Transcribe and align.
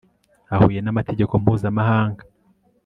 ahuye 0.53 0.79
n'amategeko 0.81 1.33
mpuzamahanga 1.43 2.23